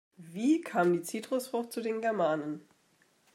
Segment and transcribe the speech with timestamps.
[0.17, 2.67] Wie kam die Zitrusfrucht zu den Germanen?